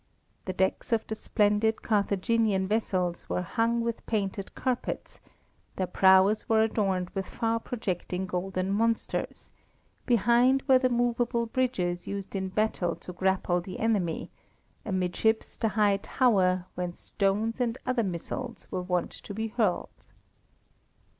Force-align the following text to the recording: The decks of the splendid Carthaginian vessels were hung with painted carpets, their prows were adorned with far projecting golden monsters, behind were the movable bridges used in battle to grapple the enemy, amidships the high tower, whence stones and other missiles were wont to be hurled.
The 0.45 0.53
decks 0.53 0.91
of 0.91 1.05
the 1.05 1.13
splendid 1.13 1.83
Carthaginian 1.83 2.67
vessels 2.67 3.29
were 3.29 3.43
hung 3.43 3.81
with 3.81 4.03
painted 4.07 4.55
carpets, 4.55 5.19
their 5.75 5.85
prows 5.85 6.49
were 6.49 6.63
adorned 6.63 7.11
with 7.11 7.27
far 7.27 7.59
projecting 7.59 8.25
golden 8.25 8.71
monsters, 8.71 9.51
behind 10.07 10.63
were 10.67 10.79
the 10.79 10.89
movable 10.89 11.45
bridges 11.45 12.07
used 12.07 12.35
in 12.35 12.49
battle 12.49 12.95
to 12.95 13.13
grapple 13.13 13.61
the 13.61 13.77
enemy, 13.77 14.31
amidships 14.87 15.55
the 15.55 15.67
high 15.67 15.97
tower, 15.97 16.65
whence 16.73 16.99
stones 16.99 17.61
and 17.61 17.77
other 17.85 18.01
missiles 18.01 18.65
were 18.71 18.81
wont 18.81 19.11
to 19.11 19.35
be 19.35 19.49
hurled. 19.49 20.07